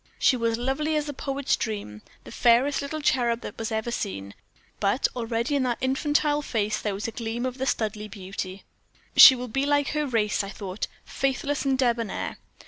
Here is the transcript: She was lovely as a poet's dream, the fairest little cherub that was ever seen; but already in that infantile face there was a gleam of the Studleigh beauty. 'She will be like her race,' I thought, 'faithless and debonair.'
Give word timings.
She 0.17 0.35
was 0.35 0.57
lovely 0.57 0.95
as 0.95 1.07
a 1.07 1.13
poet's 1.13 1.55
dream, 1.55 2.01
the 2.23 2.31
fairest 2.31 2.81
little 2.81 3.01
cherub 3.01 3.41
that 3.41 3.59
was 3.59 3.71
ever 3.71 3.91
seen; 3.91 4.33
but 4.79 5.07
already 5.15 5.55
in 5.55 5.61
that 5.61 5.77
infantile 5.79 6.41
face 6.41 6.81
there 6.81 6.95
was 6.95 7.07
a 7.07 7.11
gleam 7.11 7.45
of 7.45 7.59
the 7.59 7.67
Studleigh 7.67 8.09
beauty. 8.09 8.63
'She 9.15 9.35
will 9.35 9.47
be 9.47 9.63
like 9.63 9.89
her 9.89 10.07
race,' 10.07 10.43
I 10.43 10.49
thought, 10.49 10.87
'faithless 11.05 11.65
and 11.65 11.77
debonair.' 11.77 12.39